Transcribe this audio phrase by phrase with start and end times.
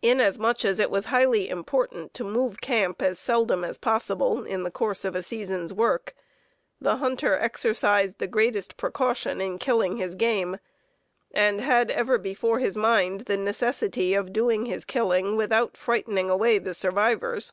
[0.00, 4.70] Inasmuch as it was highly important to move camp as seldom as possible in the
[4.70, 6.14] course of a season's work,
[6.80, 10.56] the hunter exercised the greatest precaution in killing his game,
[11.32, 16.56] and had ever before his mind the necessity of doing his killing without frightening away
[16.56, 17.52] the survivors.